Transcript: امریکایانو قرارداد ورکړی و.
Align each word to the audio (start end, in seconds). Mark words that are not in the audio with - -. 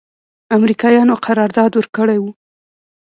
امریکایانو 0.57 1.15
قرارداد 1.25 1.71
ورکړی 1.75 2.17
و. 2.19 2.25